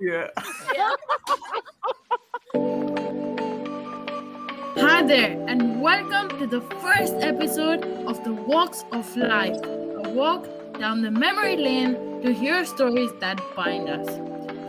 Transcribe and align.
Yeah. 0.00 0.28
Hi 4.76 5.02
there, 5.02 5.32
and 5.48 5.82
welcome 5.82 6.28
to 6.38 6.46
the 6.46 6.60
first 6.80 7.14
episode 7.14 7.84
of 8.06 8.22
the 8.22 8.32
Walks 8.32 8.84
of 8.92 9.16
Life, 9.16 9.56
a 9.64 10.10
walk 10.10 10.46
down 10.78 11.02
the 11.02 11.10
memory 11.10 11.56
lane 11.56 12.22
to 12.22 12.32
hear 12.32 12.64
stories 12.64 13.10
that 13.18 13.40
bind 13.56 13.88
us. 13.88 14.06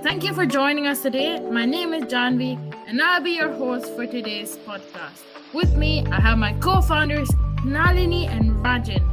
Thank 0.01 0.23
you 0.23 0.33
for 0.33 0.47
joining 0.47 0.87
us 0.87 1.03
today. 1.03 1.39
My 1.39 1.65
name 1.65 1.93
is 1.93 2.05
Janvi, 2.05 2.57
and 2.87 2.99
I'll 2.99 3.21
be 3.21 3.31
your 3.31 3.53
host 3.53 3.93
for 3.95 4.07
today's 4.07 4.57
podcast. 4.57 5.21
With 5.53 5.75
me, 5.75 6.07
I 6.07 6.19
have 6.19 6.39
my 6.39 6.53
co 6.53 6.81
founders, 6.81 7.29
Nalini 7.63 8.25
and 8.25 8.53
Rajan. 8.65 9.05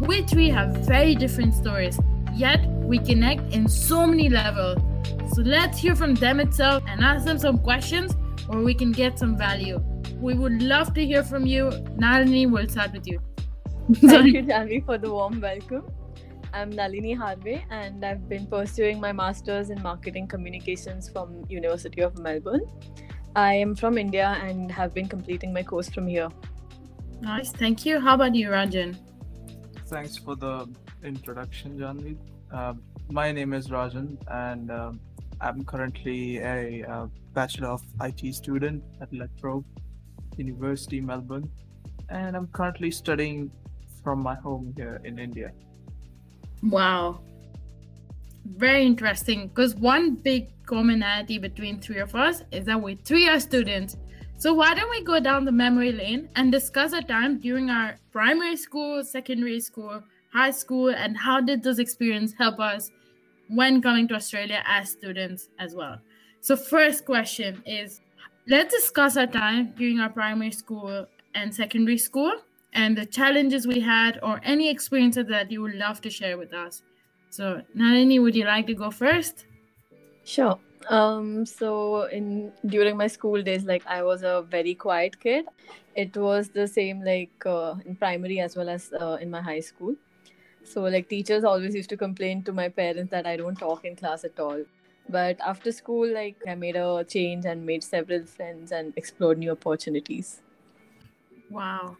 We 0.00 0.22
three 0.22 0.48
have 0.48 0.78
very 0.78 1.14
different 1.14 1.54
stories, 1.54 1.96
yet 2.32 2.73
we 2.84 2.98
connect 2.98 3.52
in 3.52 3.66
so 3.66 4.06
many 4.06 4.28
levels. 4.28 4.78
So 5.34 5.42
let's 5.42 5.78
hear 5.78 5.96
from 5.96 6.14
them 6.14 6.38
itself 6.38 6.82
and 6.86 7.02
ask 7.02 7.24
them 7.24 7.38
some 7.38 7.58
questions 7.58 8.14
where 8.46 8.60
we 8.60 8.74
can 8.74 8.92
get 8.92 9.18
some 9.18 9.36
value. 9.36 9.82
We 10.20 10.34
would 10.34 10.62
love 10.62 10.92
to 10.94 11.04
hear 11.04 11.22
from 11.22 11.46
you. 11.46 11.70
Nalini, 11.96 12.46
we'll 12.46 12.68
start 12.68 12.92
with 12.92 13.06
you. 13.06 13.20
Thank 13.94 14.34
you, 14.34 14.42
Janvi, 14.42 14.84
for 14.84 14.98
the 14.98 15.10
warm 15.10 15.40
welcome. 15.40 15.84
I'm 16.52 16.70
Nalini 16.70 17.16
Harve, 17.16 17.64
and 17.70 18.04
I've 18.04 18.28
been 18.28 18.46
pursuing 18.46 19.00
my 19.00 19.12
master's 19.12 19.70
in 19.70 19.82
marketing 19.82 20.28
communications 20.28 21.08
from 21.08 21.42
University 21.48 22.00
of 22.00 22.18
Melbourne. 22.18 22.64
I 23.34 23.54
am 23.54 23.74
from 23.74 23.98
India 23.98 24.38
and 24.42 24.70
have 24.70 24.94
been 24.94 25.08
completing 25.08 25.52
my 25.52 25.62
course 25.62 25.88
from 25.88 26.06
here. 26.06 26.28
Nice, 27.20 27.50
thank 27.50 27.84
you. 27.84 27.98
How 27.98 28.14
about 28.14 28.34
you, 28.34 28.50
Rajan? 28.50 28.96
Thanks 29.86 30.16
for 30.16 30.36
the 30.36 30.68
introduction, 31.04 31.78
Janvi. 31.78 32.16
Uh, 32.52 32.74
my 33.10 33.30
name 33.30 33.52
is 33.52 33.68
Rajan, 33.68 34.16
and 34.28 34.70
um, 34.70 35.00
I'm 35.40 35.64
currently 35.64 36.38
a 36.38 36.84
uh, 36.84 37.06
Bachelor 37.32 37.68
of 37.68 37.82
IT 38.00 38.34
student 38.34 38.82
at 39.00 39.12
La 39.12 39.26
Trobe 39.40 39.64
University, 40.36 41.00
Melbourne, 41.00 41.50
and 42.08 42.36
I'm 42.36 42.46
currently 42.48 42.90
studying 42.90 43.50
from 44.02 44.20
my 44.20 44.34
home 44.34 44.72
here 44.76 45.00
in 45.04 45.18
India. 45.18 45.52
Wow. 46.62 47.20
Very 48.44 48.84
interesting 48.84 49.48
because 49.48 49.74
one 49.74 50.14
big 50.14 50.48
commonality 50.66 51.38
between 51.38 51.80
three 51.80 51.98
of 51.98 52.14
us 52.14 52.42
is 52.52 52.64
that 52.66 52.80
we 52.80 52.94
three 52.96 53.28
are 53.28 53.40
students. 53.40 53.96
So 54.36 54.52
why 54.52 54.74
don't 54.74 54.90
we 54.90 55.02
go 55.02 55.20
down 55.20 55.44
the 55.44 55.52
memory 55.52 55.92
lane 55.92 56.28
and 56.36 56.52
discuss 56.52 56.92
a 56.92 57.02
time 57.02 57.38
during 57.38 57.70
our 57.70 57.96
primary 58.12 58.56
school, 58.56 59.02
secondary 59.02 59.60
school, 59.60 60.02
high 60.34 60.50
school, 60.50 60.88
and 60.88 61.16
how 61.16 61.40
did 61.40 61.62
those 61.62 61.78
experiences 61.78 62.36
help 62.36 62.58
us 62.58 62.90
when 63.48 63.80
coming 63.80 64.08
to 64.08 64.14
Australia 64.14 64.62
as 64.66 64.90
students 64.90 65.48
as 65.58 65.74
well? 65.74 65.98
So 66.40 66.56
first 66.56 67.04
question 67.06 67.62
is 67.64 68.00
let's 68.48 68.74
discuss 68.74 69.16
our 69.16 69.26
time 69.26 69.72
during 69.78 70.00
our 70.00 70.10
primary 70.10 70.50
school 70.50 71.06
and 71.34 71.54
secondary 71.54 71.98
school 71.98 72.32
and 72.74 72.98
the 72.98 73.06
challenges 73.06 73.66
we 73.66 73.80
had 73.80 74.18
or 74.22 74.40
any 74.44 74.68
experiences 74.68 75.26
that 75.28 75.50
you 75.50 75.62
would 75.62 75.74
love 75.74 76.00
to 76.02 76.10
share 76.10 76.36
with 76.36 76.52
us. 76.52 76.82
So, 77.30 77.62
Nalini, 77.74 78.18
would 78.18 78.36
you 78.36 78.44
like 78.44 78.66
to 78.66 78.74
go 78.74 78.90
first? 78.90 79.46
Sure. 80.24 80.58
Um, 80.88 81.46
so 81.46 82.02
in 82.04 82.52
during 82.66 82.96
my 82.96 83.06
school 83.06 83.42
days, 83.42 83.64
like 83.64 83.86
I 83.86 84.02
was 84.02 84.22
a 84.22 84.42
very 84.42 84.74
quiet 84.74 85.18
kid. 85.18 85.46
It 85.94 86.16
was 86.16 86.48
the 86.48 86.66
same 86.68 87.02
like 87.04 87.46
uh, 87.46 87.76
in 87.86 87.96
primary 87.96 88.40
as 88.40 88.56
well 88.56 88.68
as 88.68 88.92
uh, 88.92 89.16
in 89.20 89.30
my 89.30 89.40
high 89.40 89.60
school. 89.60 89.94
So 90.64 90.82
like 90.82 91.08
teachers 91.08 91.44
always 91.44 91.74
used 91.74 91.90
to 91.90 91.96
complain 91.96 92.42
to 92.44 92.52
my 92.52 92.68
parents 92.68 93.10
that 93.10 93.26
I 93.26 93.36
don't 93.36 93.58
talk 93.58 93.84
in 93.84 93.96
class 93.96 94.24
at 94.24 94.38
all. 94.40 94.64
But 95.08 95.38
after 95.40 95.70
school, 95.72 96.08
like 96.08 96.36
I 96.48 96.54
made 96.54 96.76
a 96.76 97.04
change 97.04 97.44
and 97.44 97.66
made 97.66 97.82
several 97.84 98.24
friends 98.26 98.72
and 98.72 98.92
explored 98.96 99.38
new 99.38 99.52
opportunities. 99.52 100.40
Wow. 101.50 101.96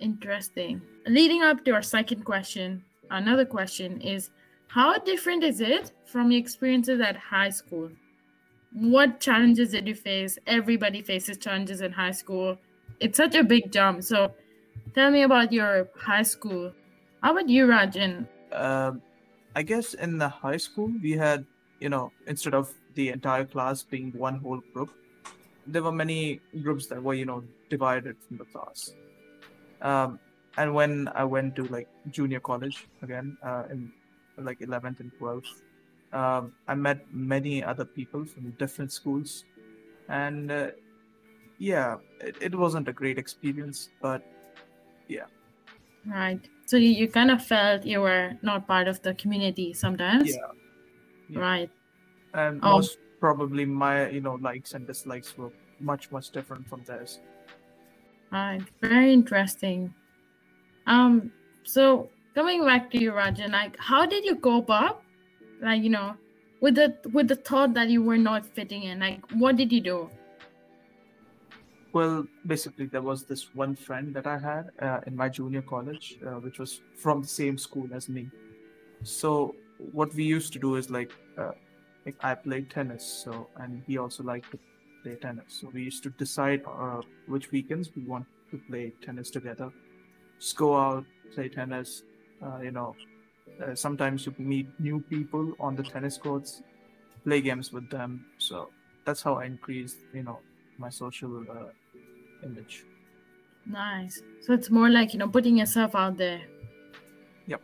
Interesting. 0.00 0.82
Leading 1.06 1.42
up 1.42 1.64
to 1.64 1.72
our 1.72 1.82
second 1.82 2.24
question, 2.24 2.84
another 3.10 3.44
question 3.44 4.00
is 4.00 4.30
how 4.68 4.98
different 4.98 5.44
is 5.44 5.60
it 5.60 5.92
from 6.06 6.30
your 6.30 6.40
experiences 6.40 7.00
at 7.00 7.16
high 7.16 7.50
school? 7.50 7.90
What 8.72 9.20
challenges 9.20 9.72
did 9.72 9.88
you 9.88 9.94
face? 9.94 10.38
Everybody 10.46 11.02
faces 11.02 11.38
challenges 11.38 11.80
in 11.82 11.92
high 11.92 12.12
school. 12.12 12.58
It's 13.00 13.16
such 13.16 13.34
a 13.34 13.44
big 13.44 13.72
jump. 13.72 14.02
So 14.04 14.34
tell 14.94 15.10
me 15.10 15.22
about 15.22 15.52
your 15.52 15.88
high 15.96 16.22
school. 16.22 16.72
How 17.22 17.30
about 17.30 17.48
you, 17.48 17.66
Rajan? 17.66 18.26
Uh, 18.50 18.92
I 19.54 19.62
guess 19.62 19.94
in 19.94 20.18
the 20.18 20.28
high 20.28 20.56
school, 20.56 20.90
we 21.00 21.12
had, 21.12 21.46
you 21.78 21.88
know, 21.88 22.10
instead 22.26 22.52
of 22.52 22.72
the 22.94 23.10
entire 23.10 23.44
class 23.44 23.82
being 23.82 24.12
one 24.16 24.38
whole 24.38 24.60
group, 24.74 24.90
there 25.66 25.82
were 25.82 25.92
many 25.92 26.40
groups 26.62 26.88
that 26.88 27.00
were, 27.00 27.14
you 27.14 27.24
know, 27.24 27.44
divided 27.70 28.16
from 28.26 28.38
the 28.38 28.44
class. 28.46 28.94
Um, 29.80 30.18
and 30.56 30.74
when 30.74 31.08
I 31.14 31.24
went 31.24 31.54
to 31.56 31.64
like 31.68 31.88
junior 32.10 32.40
college 32.40 32.86
again 33.02 33.36
uh, 33.44 33.64
in 33.70 33.92
like 34.38 34.58
11th 34.58 35.00
and 35.00 35.12
12th, 35.20 35.62
um, 36.12 36.52
I 36.66 36.74
met 36.74 37.06
many 37.12 37.62
other 37.62 37.84
people 37.84 38.24
from 38.24 38.50
different 38.58 38.92
schools, 38.92 39.44
and 40.08 40.50
uh, 40.50 40.70
yeah, 41.58 41.96
it, 42.20 42.36
it 42.40 42.54
wasn't 42.54 42.88
a 42.88 42.92
great 42.92 43.16
experience, 43.16 43.88
but 44.02 44.22
yeah. 45.08 45.24
Right. 46.04 46.40
So 46.72 46.78
you, 46.78 47.06
kind 47.06 47.30
of 47.30 47.44
felt 47.44 47.84
you 47.84 48.00
were 48.00 48.32
not 48.40 48.66
part 48.66 48.88
of 48.88 49.02
the 49.02 49.12
community 49.12 49.74
sometimes. 49.74 50.30
Yeah. 50.30 50.36
yeah. 51.28 51.38
Right. 51.38 51.70
And 52.32 52.60
Oh. 52.62 52.80
most 52.80 52.96
probably 53.20 53.66
my 53.66 54.08
you 54.08 54.22
know 54.22 54.36
likes 54.40 54.72
and 54.72 54.86
dislikes 54.86 55.36
were 55.36 55.52
much 55.80 56.10
much 56.10 56.30
different 56.30 56.66
from 56.66 56.80
theirs. 56.84 57.20
Right. 58.30 58.64
Very 58.80 59.12
interesting. 59.12 59.92
Um. 60.86 61.30
So 61.64 62.08
coming 62.34 62.64
back 62.64 62.90
to 62.92 62.98
you, 62.98 63.12
Rajan, 63.12 63.52
like, 63.52 63.76
how 63.76 64.06
did 64.06 64.24
you 64.24 64.36
cope 64.36 64.70
up, 64.70 65.04
like 65.60 65.82
you 65.82 65.90
know, 65.90 66.16
with 66.62 66.76
the 66.76 66.96
with 67.12 67.28
the 67.28 67.36
thought 67.36 67.74
that 67.74 67.90
you 67.90 68.00
were 68.02 68.16
not 68.16 68.46
fitting 68.46 68.84
in? 68.84 69.00
Like, 69.00 69.20
what 69.32 69.56
did 69.60 69.70
you 69.70 69.82
do? 69.82 70.08
Well, 71.92 72.26
basically, 72.46 72.86
there 72.86 73.02
was 73.02 73.24
this 73.24 73.54
one 73.54 73.76
friend 73.76 74.14
that 74.14 74.26
I 74.26 74.38
had 74.38 74.70
uh, 74.80 75.00
in 75.06 75.14
my 75.14 75.28
junior 75.28 75.60
college, 75.60 76.18
uh, 76.26 76.40
which 76.40 76.58
was 76.58 76.80
from 76.96 77.20
the 77.20 77.28
same 77.28 77.58
school 77.58 77.88
as 77.92 78.08
me. 78.08 78.30
So 79.02 79.54
what 79.92 80.14
we 80.14 80.24
used 80.24 80.52
to 80.54 80.58
do 80.58 80.76
is 80.76 80.90
like, 80.90 81.12
uh, 81.36 81.52
like 82.06 82.16
I 82.22 82.34
played 82.34 82.70
tennis, 82.70 83.04
so 83.04 83.48
and 83.56 83.82
he 83.86 83.98
also 83.98 84.22
liked 84.22 84.50
to 84.52 84.58
play 85.02 85.16
tennis. 85.16 85.60
So 85.60 85.70
we 85.72 85.82
used 85.82 86.02
to 86.04 86.10
decide 86.10 86.62
uh, 86.66 87.02
which 87.26 87.50
weekends 87.52 87.90
we 87.94 88.02
want 88.04 88.26
to 88.52 88.58
play 88.70 88.92
tennis 89.02 89.30
together. 89.30 89.70
Just 90.40 90.56
go 90.56 90.76
out, 90.76 91.04
play 91.34 91.48
tennis. 91.50 92.04
Uh, 92.42 92.60
you 92.60 92.70
know, 92.70 92.96
uh, 93.62 93.74
sometimes 93.74 94.26
you 94.26 94.34
meet 94.38 94.68
new 94.80 95.00
people 95.00 95.54
on 95.60 95.76
the 95.76 95.82
tennis 95.82 96.16
courts, 96.16 96.62
play 97.24 97.40
games 97.42 97.72
with 97.72 97.90
them. 97.90 98.24
So 98.38 98.70
that's 99.04 99.22
how 99.22 99.34
I 99.34 99.44
increased, 99.44 99.98
you 100.14 100.22
know, 100.22 100.38
my 100.78 100.88
social 100.88 101.44
uh, 101.50 101.70
image. 102.42 102.84
Nice. 103.66 104.22
So 104.40 104.52
it's 104.52 104.70
more 104.70 104.88
like 104.90 105.12
you 105.12 105.18
know 105.18 105.28
putting 105.28 105.56
yourself 105.56 105.94
out 105.94 106.16
there. 106.16 106.40
Yep. 107.46 107.62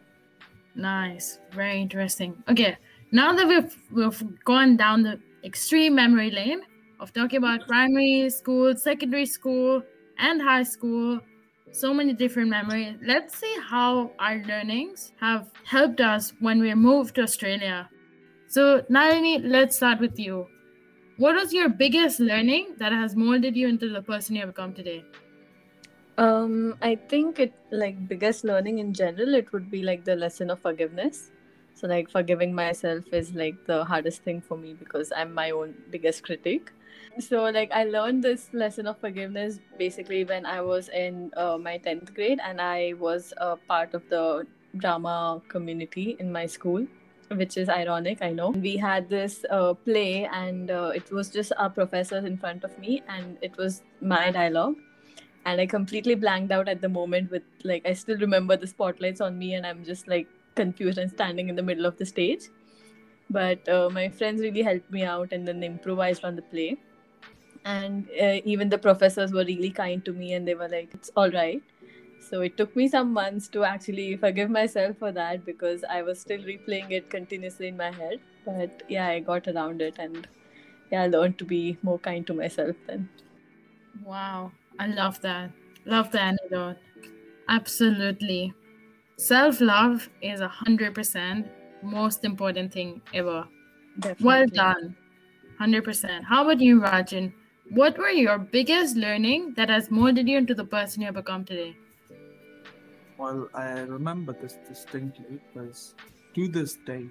Nice. 0.75 1.39
Very 1.53 1.81
interesting. 1.81 2.43
Okay. 2.49 2.77
Now 3.11 3.33
that 3.35 3.47
we've 3.49 3.77
we've 3.91 4.45
gone 4.45 4.77
down 4.77 5.03
the 5.03 5.21
extreme 5.45 5.95
memory 5.95 6.31
lane 6.31 6.61
of 7.01 7.13
talking 7.13 7.39
about 7.39 7.67
primary 7.67 8.31
school, 8.31 8.77
secondary 8.77 9.27
school, 9.27 9.83
and 10.19 10.43
high 10.43 10.63
school, 10.65 11.21
so 11.73 11.95
many 11.95 12.13
different 12.13 12.49
memories. 12.51 12.97
Let's 13.03 13.37
see 13.37 13.55
how 13.69 14.11
our 14.19 14.39
learnings 14.45 15.13
have 15.21 15.51
helped 15.65 16.01
us 16.01 16.33
when 16.41 16.61
we 16.61 16.75
moved 16.75 17.15
to 17.17 17.23
Australia. 17.23 17.89
So, 18.49 18.85
Nalini, 18.89 19.39
let's 19.41 19.77
start 19.77 20.01
with 20.01 20.19
you. 20.19 20.47
What 21.19 21.35
was 21.35 21.53
your 21.53 21.69
biggest 21.69 22.21
learning 22.21 22.77
that 22.79 22.93
has 22.93 23.17
molded 23.17 23.57
you 23.57 23.67
into 23.67 23.89
the 23.89 24.01
person 24.01 24.37
you 24.37 24.43
have 24.43 24.51
become 24.51 24.73
today? 24.73 25.05
Um, 26.17 26.77
I 26.81 26.95
think 26.95 27.41
it 27.41 27.53
like 27.73 28.07
biggest 28.07 28.45
learning 28.45 28.79
in 28.79 28.95
general, 28.95 29.35
it 29.35 29.53
would 29.53 29.69
be 29.69 29.83
like 29.83 30.05
the 30.05 30.15
lesson 30.15 30.49
of 30.49 30.61
forgiveness. 30.61 31.33
So 31.75 31.89
like 31.89 32.09
forgiving 32.09 32.55
myself 32.55 33.03
is 33.13 33.35
like 33.35 33.57
the 33.67 33.85
hardest 33.85 34.23
thing 34.23 34.41
for 34.41 34.57
me 34.57 34.75
because 34.75 35.11
I'm 35.11 35.35
my 35.35 35.51
own 35.51 35.75
biggest 35.91 36.23
critic. 36.23 36.71
So 37.19 37.43
like 37.51 37.73
I 37.73 37.83
learned 37.83 38.23
this 38.23 38.51
lesson 38.53 38.87
of 38.87 39.01
forgiveness 39.01 39.59
basically 39.77 40.23
when 40.25 40.47
I 40.47 40.61
was 40.61 40.89
in 40.89 41.33
uh, 41.37 41.59
my 41.59 41.79
10th 41.79 42.15
grade 42.15 42.39
and 42.45 42.61
I 42.61 42.93
was 42.93 43.35
a 43.39 43.57
part 43.57 43.93
of 43.95 44.09
the 44.09 44.47
drama 44.77 45.43
community 45.49 46.17
in 46.21 46.31
my 46.31 46.47
school 46.47 46.87
which 47.31 47.57
is 47.57 47.69
ironic 47.69 48.23
i 48.23 48.33
know. 48.33 48.51
We 48.51 48.77
had 48.77 49.09
this 49.09 49.45
uh, 49.51 49.75
play 49.75 50.25
and 50.33 50.71
uh, 50.71 50.93
it 50.95 51.11
was 51.11 51.31
just 51.31 51.53
our 51.59 51.71
professors 51.71 52.25
in 52.25 52.37
front 52.39 52.65
of 52.65 52.79
me 52.79 53.03
and 53.09 53.37
it 53.43 53.57
was 53.57 53.83
my 54.01 54.31
dialogue. 54.31 54.77
And 55.45 55.61
i 55.61 55.67
completely 55.67 56.15
blanked 56.15 56.53
out 56.53 56.69
at 56.69 56.81
the 56.81 56.89
moment 56.89 57.31
with 57.31 57.43
like 57.65 57.87
i 57.87 57.93
still 57.93 58.19
remember 58.19 58.57
the 58.57 58.67
spotlights 58.67 59.21
on 59.21 59.39
me 59.39 59.55
and 59.55 59.67
i'm 59.67 59.85
just 59.85 60.09
like 60.09 60.27
confused 60.57 60.99
and 60.99 61.11
standing 61.11 61.49
in 61.49 61.57
the 61.57 61.63
middle 61.63 61.87
of 61.87 61.97
the 61.97 62.07
stage. 62.07 62.49
But 63.31 63.69
uh, 63.69 63.89
my 63.91 64.09
friends 64.09 64.41
really 64.41 64.63
helped 64.63 64.91
me 64.91 65.05
out 65.05 65.33
and 65.33 65.47
then 65.47 65.63
improvised 65.63 66.25
on 66.25 66.37
the 66.37 66.43
play. 66.43 66.77
And 67.65 68.09
uh, 68.21 68.41
even 68.45 68.69
the 68.69 68.79
professors 68.79 69.33
were 69.33 69.45
really 69.45 69.71
kind 69.71 70.05
to 70.05 70.13
me 70.13 70.33
and 70.33 70.49
they 70.49 70.55
were 70.55 70.69
like 70.69 70.95
it's 70.95 71.11
all 71.17 71.31
right 71.31 71.63
so 72.21 72.41
it 72.41 72.57
took 72.57 72.75
me 72.77 72.89
some 72.89 73.13
months 73.13 73.49
to 73.49 73.65
actually 73.65 74.17
forgive 74.17 74.51
myself 74.51 74.97
for 74.99 75.13
that 75.13 75.45
because 75.45 75.85
i 75.89 76.03
was 76.03 76.21
still 76.21 76.41
replaying 76.41 76.91
it 76.91 77.11
continuously 77.11 77.69
in 77.69 77.77
my 77.77 77.91
head. 77.91 78.21
But 78.45 78.83
yeah 78.89 79.07
i 79.09 79.21
got 79.21 79.49
around 79.49 79.83
it 79.83 79.99
and 79.99 80.29
yeah 80.93 81.03
i 81.03 81.07
learned 81.07 81.39
to 81.39 81.45
be 81.45 81.79
more 81.83 81.99
kind 81.99 82.27
to 82.27 82.35
myself 82.35 82.77
then. 82.87 83.09
Wow. 84.05 84.53
I 84.79 84.87
love 84.87 85.21
that. 85.23 85.51
Love 85.87 86.11
the 86.13 86.21
anecdote. 86.21 86.77
Absolutely. 87.49 88.55
Self-love 89.17 90.09
is 90.23 90.41
a 90.41 90.49
hundred 90.49 90.95
percent 90.95 91.49
most 91.83 92.25
important 92.25 92.73
thing 92.73 93.01
ever. 93.13 93.47
Definitely. 93.99 94.27
well 94.27 94.47
done 94.47 94.97
100% 95.61 96.23
how 96.23 96.45
about 96.45 96.61
you 96.61 96.81
rajan? 96.81 97.33
What 97.71 97.99
were 97.99 98.11
your 98.11 98.39
biggest 98.39 98.97
learning 98.97 99.55
that 99.57 99.69
has 99.69 99.91
molded 99.91 100.29
you 100.29 100.39
into 100.39 100.55
the 100.55 100.65
person 100.65 101.03
you 101.03 101.07
have 101.07 101.17
become 101.17 101.45
today? 101.45 101.77
Well, 103.19 103.49
I 103.55 103.81
remember 103.81 104.33
this 104.33 104.59
distinctly 104.69 105.41
because 105.53 105.95
to 106.35 106.49
this 106.49 106.77
day, 106.87 107.09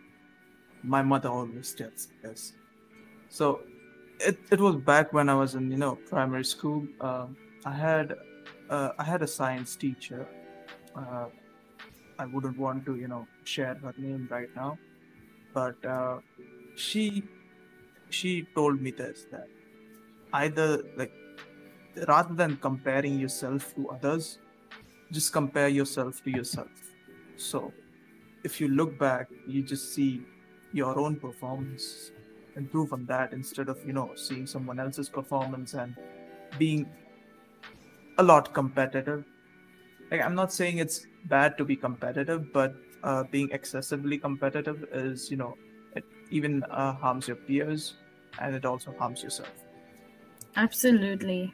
my 0.84 1.02
mother 1.02 1.30
always 1.30 1.74
tells 1.74 2.10
this. 2.24 2.54
So 3.30 3.62
it, 4.20 4.40
it 4.52 4.60
was 4.60 4.78
back 4.78 5.14
when 5.14 5.30
I 5.30 5.36
was 5.36 5.56
in 5.56 5.72
you 5.72 5.78
know 5.78 5.96
primary 6.10 6.46
school. 6.46 6.88
Uh, 7.02 7.28
I 7.66 7.74
had 7.74 8.16
uh, 8.70 8.92
I 9.00 9.04
had 9.04 9.22
a 9.22 9.28
science 9.28 9.76
teacher. 9.76 10.28
Uh, 10.96 11.28
I 12.20 12.26
wouldn't 12.26 12.58
want 12.58 12.86
to 12.86 12.96
you 12.96 13.08
know 13.08 13.28
share 13.44 13.76
her 13.76 13.94
name 13.98 14.28
right 14.32 14.50
now, 14.56 14.78
but 15.54 15.84
uh, 15.86 16.20
she 16.76 17.24
she 18.10 18.44
told 18.56 18.82
me 18.82 18.92
this 18.92 19.26
that 19.32 19.48
either 20.34 20.84
like 20.98 21.14
rather 22.08 22.34
than 22.34 22.58
comparing 22.58 23.20
yourself 23.20 23.74
to 23.76 23.90
others 23.90 24.40
just 25.12 25.34
compare 25.34 25.68
yourself 25.68 26.24
to 26.24 26.32
yourself. 26.32 26.72
So 27.38 27.74
if 28.44 28.62
you 28.62 28.68
look 28.68 28.98
back 28.98 29.30
you 29.48 29.64
just 29.64 29.94
see 29.94 30.22
your 30.74 30.98
own 31.00 31.16
performance 31.20 32.12
improve 32.56 32.94
on 32.94 33.06
that 33.06 33.34
instead 33.34 33.70
of 33.70 33.78
you 33.86 33.94
know 33.94 34.14
seeing 34.16 34.48
someone 34.48 34.80
else's 34.80 35.10
performance 35.10 35.74
and 35.74 35.96
being 36.58 36.90
a 38.18 38.24
lot 38.24 38.54
competitive. 38.54 39.24
Like 40.12 40.22
i'm 40.22 40.36
not 40.36 40.54
saying 40.54 40.78
it's 40.78 41.06
bad 41.26 41.58
to 41.58 41.66
be 41.66 41.76
competitive 41.76 42.54
but 42.54 42.76
uh, 43.04 43.24
being 43.24 43.50
excessively 43.52 44.18
competitive 44.18 44.86
is 44.94 45.30
you 45.30 45.38
know 45.38 45.58
it 45.96 46.06
even 46.32 46.64
uh, 46.64 46.94
harms 46.94 47.28
your 47.28 47.38
peers 47.38 47.96
and 48.40 48.56
it 48.56 48.66
also 48.66 48.94
harms 48.98 49.24
yourself. 49.24 49.50
Absolutely. 50.56 51.54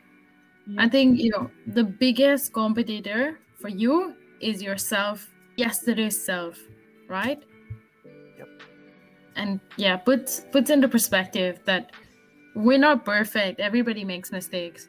Yeah. 0.68 0.84
I 0.84 0.90
think, 0.90 1.20
you 1.20 1.32
know, 1.32 1.52
the 1.68 1.84
biggest 1.84 2.54
competitor 2.54 3.40
for 3.60 3.70
you 3.70 4.16
is 4.40 4.62
yourself, 4.62 5.30
yesterday's 5.58 6.24
self, 6.24 6.58
right? 7.08 7.42
Yep. 8.38 8.48
And 9.36 9.60
yeah, 9.78 9.98
puts 9.98 10.42
puts 10.52 10.70
into 10.70 10.88
perspective 10.88 11.60
that 11.66 11.92
we're 12.56 12.78
not 12.78 13.04
perfect. 13.04 13.60
Everybody 13.60 14.04
makes 14.06 14.32
mistakes. 14.32 14.88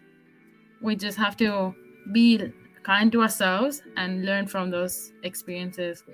We 0.82 0.96
just 0.96 1.18
have 1.18 1.36
to 1.38 1.74
be 2.12 2.52
kind 2.82 3.10
to 3.12 3.22
ourselves 3.22 3.82
and 3.96 4.24
learn 4.24 4.46
from 4.46 4.70
those 4.70 5.12
experiences. 5.22 6.04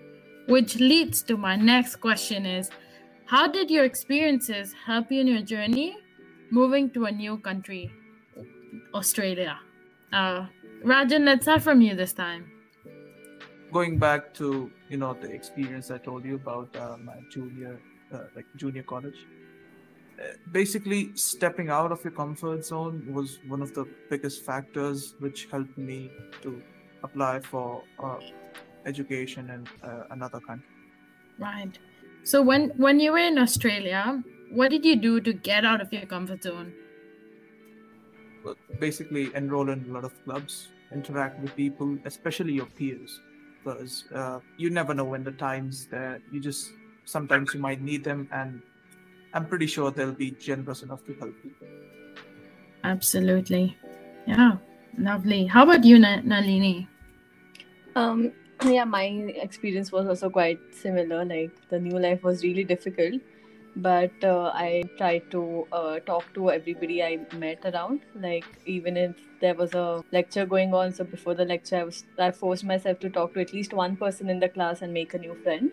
Which 0.46 0.76
leads 0.76 1.22
to 1.24 1.36
my 1.36 1.56
next 1.56 1.96
question 1.96 2.46
is 2.46 2.70
how 3.26 3.46
did 3.46 3.70
your 3.70 3.84
experiences 3.84 4.72
help 4.86 5.10
you 5.12 5.20
in 5.20 5.26
your 5.26 5.42
journey 5.42 5.96
moving 6.50 6.90
to 6.90 7.04
a 7.04 7.12
new 7.12 7.38
country, 7.38 7.92
Australia. 8.94 9.58
Uh, 10.12 10.46
Rajan, 10.84 11.24
let's 11.24 11.44
start 11.44 11.62
from 11.62 11.80
you 11.80 11.94
this 11.94 12.12
time. 12.12 12.50
Going 13.72 13.98
back 13.98 14.34
to 14.34 14.70
you 14.88 14.96
know 14.96 15.14
the 15.14 15.30
experience 15.30 15.90
I 15.90 15.98
told 15.98 16.24
you 16.24 16.34
about 16.34 16.74
uh, 16.76 16.96
my 16.96 17.18
junior, 17.30 17.80
uh, 18.12 18.24
like 18.34 18.46
junior 18.56 18.82
college. 18.82 19.26
Uh, 20.20 20.32
basically, 20.52 21.12
stepping 21.14 21.70
out 21.70 21.92
of 21.92 22.02
your 22.04 22.12
comfort 22.12 22.64
zone 22.64 23.06
was 23.08 23.38
one 23.46 23.62
of 23.62 23.72
the 23.74 23.86
biggest 24.10 24.44
factors 24.44 25.14
which 25.20 25.46
helped 25.50 25.78
me 25.78 26.10
to 26.42 26.60
apply 27.04 27.40
for 27.40 27.82
uh, 28.02 28.18
education 28.86 29.48
in 29.50 29.88
uh, 29.88 30.04
another 30.10 30.40
country. 30.40 30.66
Right. 31.38 31.78
So 32.24 32.42
when 32.42 32.70
when 32.76 33.00
you 33.00 33.12
were 33.12 33.18
in 33.18 33.38
Australia, 33.38 34.22
what 34.50 34.70
did 34.70 34.84
you 34.84 34.96
do 34.96 35.20
to 35.20 35.32
get 35.32 35.64
out 35.64 35.80
of 35.80 35.92
your 35.92 36.06
comfort 36.06 36.42
zone? 36.42 36.72
Well, 38.44 38.56
basically, 38.78 39.34
enroll 39.34 39.70
in 39.70 39.84
a 39.88 39.92
lot 39.92 40.04
of 40.04 40.12
clubs, 40.24 40.68
interact 40.92 41.40
with 41.40 41.54
people, 41.56 41.98
especially 42.04 42.54
your 42.54 42.66
peers, 42.66 43.20
because 43.62 44.04
uh, 44.14 44.40
you 44.56 44.70
never 44.70 44.94
know 44.94 45.04
when 45.04 45.24
the 45.24 45.32
times 45.32 45.86
that 45.86 46.22
you 46.32 46.40
just 46.40 46.70
sometimes 47.04 47.54
you 47.54 47.60
might 47.60 47.82
need 47.82 48.04
them, 48.04 48.28
and 48.32 48.62
I'm 49.34 49.46
pretty 49.46 49.66
sure 49.66 49.90
they'll 49.90 50.12
be 50.12 50.30
generous 50.32 50.82
enough 50.82 51.04
to 51.06 51.14
help 51.14 51.34
you. 51.44 51.52
Absolutely, 52.84 53.76
yeah, 54.26 54.56
lovely. 54.96 55.46
How 55.46 55.64
about 55.64 55.84
you, 55.84 55.98
Nalini? 55.98 56.88
Um, 57.94 58.32
yeah, 58.64 58.84
my 58.84 59.04
experience 59.36 59.92
was 59.92 60.06
also 60.06 60.30
quite 60.30 60.60
similar. 60.72 61.24
Like 61.24 61.50
the 61.68 61.78
new 61.78 61.98
life 61.98 62.22
was 62.22 62.42
really 62.42 62.64
difficult 62.64 63.20
but 63.76 64.12
uh, 64.24 64.50
I 64.54 64.82
tried 64.96 65.30
to 65.30 65.66
uh, 65.72 66.00
talk 66.00 66.24
to 66.34 66.50
everybody 66.50 67.02
I 67.02 67.20
met 67.36 67.64
around. 67.64 68.00
Like 68.14 68.44
even 68.66 68.96
if 68.96 69.16
there 69.40 69.54
was 69.54 69.74
a 69.74 70.02
lecture 70.12 70.46
going 70.46 70.74
on, 70.74 70.92
so 70.92 71.04
before 71.04 71.34
the 71.34 71.44
lecture, 71.44 71.76
I 71.76 71.84
was 71.84 72.04
I 72.18 72.30
forced 72.30 72.64
myself 72.64 72.98
to 73.00 73.10
talk 73.10 73.34
to 73.34 73.40
at 73.40 73.52
least 73.52 73.72
one 73.72 73.96
person 73.96 74.28
in 74.28 74.40
the 74.40 74.48
class 74.48 74.82
and 74.82 74.92
make 74.92 75.14
a 75.14 75.18
new 75.18 75.34
friend, 75.42 75.70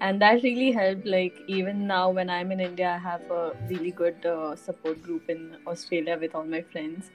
and 0.00 0.20
that 0.20 0.42
really 0.42 0.72
helped. 0.72 1.06
Like 1.06 1.38
even 1.46 1.86
now, 1.86 2.10
when 2.10 2.28
I'm 2.28 2.50
in 2.52 2.60
India, 2.60 2.90
I 2.90 2.98
have 2.98 3.30
a 3.30 3.52
really 3.68 3.92
good 3.92 4.26
uh, 4.26 4.56
support 4.56 5.02
group 5.02 5.30
in 5.30 5.56
Australia 5.66 6.18
with 6.20 6.34
all 6.34 6.44
my 6.44 6.62
friends. 6.62 7.10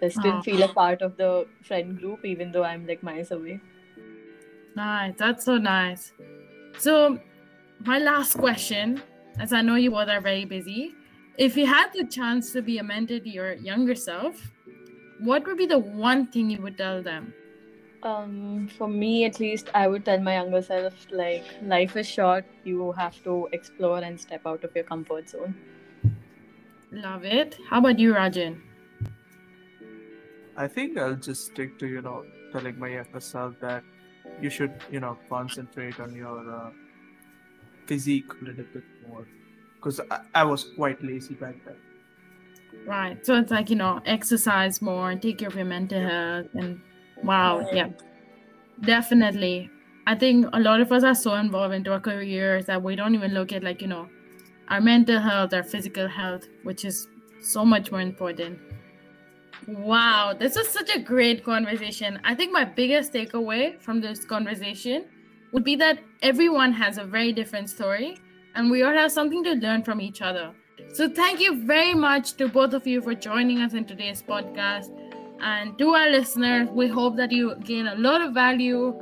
So 0.00 0.06
I 0.06 0.08
still 0.08 0.36
oh. 0.38 0.42
feel 0.42 0.62
a 0.62 0.68
part 0.68 1.02
of 1.02 1.16
the 1.16 1.46
friend 1.62 1.98
group, 1.98 2.24
even 2.24 2.52
though 2.52 2.64
I'm 2.64 2.86
like 2.86 3.02
miles 3.02 3.30
away. 3.30 3.60
Nice, 4.74 5.14
that's 5.18 5.44
so 5.44 5.58
nice. 5.58 6.12
So, 6.78 7.20
my 7.84 7.98
last 7.98 8.38
question 8.38 9.02
as 9.38 9.52
I 9.52 9.62
know 9.62 9.76
you 9.76 9.90
both 9.90 10.08
are 10.08 10.20
very 10.20 10.44
busy, 10.44 10.94
if 11.38 11.56
you 11.56 11.66
had 11.66 11.90
the 11.92 12.04
chance 12.04 12.52
to 12.52 12.62
be 12.62 12.78
a 12.78 12.82
mentor 12.82 13.18
to 13.18 13.28
your 13.28 13.54
younger 13.54 13.94
self, 13.94 14.52
what 15.20 15.46
would 15.46 15.56
be 15.56 15.66
the 15.66 15.78
one 15.78 16.26
thing 16.26 16.50
you 16.50 16.60
would 16.62 16.76
tell 16.76 17.02
them? 17.02 17.32
Um, 18.02 18.68
for 18.76 18.88
me, 18.88 19.24
at 19.24 19.38
least, 19.38 19.70
I 19.74 19.86
would 19.86 20.04
tell 20.04 20.18
my 20.18 20.34
younger 20.34 20.60
self 20.60 20.94
like 21.10 21.44
life 21.62 21.96
is 21.96 22.08
short. 22.08 22.44
You 22.64 22.92
have 22.92 23.22
to 23.22 23.48
explore 23.52 23.98
and 23.98 24.20
step 24.20 24.42
out 24.44 24.64
of 24.64 24.74
your 24.74 24.84
comfort 24.84 25.28
zone. 25.28 25.54
Love 26.90 27.24
it. 27.24 27.56
How 27.70 27.78
about 27.78 27.98
you, 27.98 28.12
Rajan? 28.12 28.60
I 30.56 30.68
think 30.68 30.98
I'll 30.98 31.16
just 31.16 31.46
stick 31.46 31.78
to 31.78 31.86
you 31.86 32.02
know 32.02 32.24
telling 32.52 32.78
my 32.78 32.88
younger 32.88 33.20
self 33.20 33.58
that 33.60 33.84
you 34.40 34.50
should 34.50 34.72
you 34.90 35.00
know 35.00 35.16
concentrate 35.28 35.98
on 36.00 36.14
your 36.14 36.38
uh, 36.54 36.70
physique 37.86 38.30
a 38.40 38.44
little 38.44 38.64
bit 38.72 38.84
more 39.08 39.26
because 39.76 40.00
I, 40.10 40.20
I, 40.34 40.44
was 40.44 40.64
quite 40.76 41.02
lazy 41.02 41.34
back 41.34 41.56
then. 41.64 41.76
Right. 42.86 43.24
So 43.24 43.36
it's 43.36 43.50
like, 43.50 43.70
you 43.70 43.76
know, 43.76 44.00
exercise 44.06 44.80
more, 44.80 45.10
and 45.10 45.20
take 45.20 45.38
care 45.38 45.48
of 45.48 45.56
your 45.56 45.64
mental 45.64 46.00
yeah. 46.00 46.36
health. 46.36 46.46
And 46.54 46.80
wow. 47.22 47.66
Yeah. 47.72 47.88
Definitely. 48.80 49.70
I 50.06 50.14
think 50.14 50.46
a 50.52 50.60
lot 50.60 50.80
of 50.80 50.90
us 50.90 51.04
are 51.04 51.14
so 51.14 51.34
involved 51.34 51.74
into 51.74 51.92
our 51.92 52.00
careers 52.00 52.66
that 52.66 52.82
we 52.82 52.96
don't 52.96 53.14
even 53.14 53.32
look 53.34 53.52
at, 53.52 53.62
like, 53.62 53.82
you 53.82 53.88
know, 53.88 54.08
our 54.68 54.80
mental 54.80 55.20
health, 55.20 55.52
our 55.52 55.62
physical 55.62 56.08
health, 56.08 56.48
which 56.64 56.84
is 56.84 57.06
so 57.40 57.64
much 57.64 57.90
more 57.92 58.00
important. 58.00 58.58
Wow, 59.68 60.34
this 60.36 60.56
was 60.56 60.68
such 60.68 60.90
a 60.94 60.98
great 60.98 61.44
conversation. 61.44 62.20
I 62.24 62.34
think 62.34 62.52
my 62.52 62.64
biggest 62.64 63.12
takeaway 63.12 63.80
from 63.80 64.00
this 64.00 64.24
conversation 64.24 65.04
would 65.52 65.64
be 65.64 65.76
that 65.76 65.98
everyone 66.22 66.72
has 66.72 66.98
a 66.98 67.04
very 67.04 67.32
different 67.32 67.70
story 67.70 68.18
and 68.54 68.70
we 68.70 68.82
all 68.82 68.92
have 68.92 69.12
something 69.12 69.44
to 69.44 69.52
learn 69.54 69.82
from 69.82 70.00
each 70.00 70.22
other. 70.22 70.52
So, 70.92 71.08
thank 71.08 71.40
you 71.40 71.64
very 71.64 71.94
much 71.94 72.34
to 72.34 72.48
both 72.48 72.74
of 72.74 72.86
you 72.86 73.00
for 73.00 73.14
joining 73.14 73.60
us 73.60 73.72
in 73.72 73.84
today's 73.84 74.22
podcast. 74.22 74.90
And 75.40 75.78
to 75.78 75.90
our 75.90 76.10
listeners, 76.10 76.68
we 76.70 76.88
hope 76.88 77.16
that 77.16 77.32
you 77.32 77.54
gain 77.64 77.86
a 77.86 77.94
lot 77.94 78.20
of 78.20 78.34
value. 78.34 78.94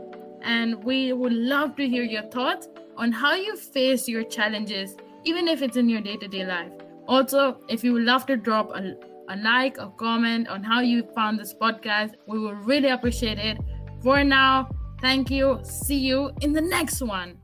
And 0.42 0.82
we 0.84 1.12
would 1.12 1.32
love 1.32 1.76
to 1.76 1.88
hear 1.88 2.02
your 2.02 2.22
thoughts 2.30 2.68
on 2.96 3.12
how 3.12 3.34
you 3.34 3.56
face 3.56 4.08
your 4.08 4.24
challenges, 4.24 4.96
even 5.24 5.48
if 5.48 5.62
it's 5.62 5.76
in 5.76 5.88
your 5.88 6.00
day 6.00 6.16
to 6.16 6.28
day 6.28 6.44
life. 6.44 6.70
Also, 7.06 7.60
if 7.68 7.82
you 7.82 7.92
would 7.92 8.04
love 8.04 8.24
to 8.26 8.36
drop 8.36 8.70
a, 8.70 8.94
a 9.28 9.36
like, 9.36 9.78
a 9.78 9.90
comment 9.90 10.48
on 10.48 10.62
how 10.62 10.80
you 10.80 11.02
found 11.14 11.38
this 11.38 11.52
podcast, 11.52 12.12
we 12.26 12.38
would 12.38 12.64
really 12.64 12.88
appreciate 12.88 13.38
it. 13.38 13.58
For 14.02 14.22
now, 14.24 14.70
Thank 15.00 15.30
you. 15.30 15.60
See 15.62 15.98
you 15.98 16.30
in 16.40 16.52
the 16.52 16.60
next 16.60 17.00
one. 17.00 17.38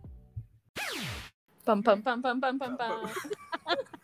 Pum 1.65 1.83
pum 1.83 2.03
pum 2.03 2.23
pum 2.23 2.41
pum 2.41 2.59
pum 2.59 2.77
pum. 2.77 3.11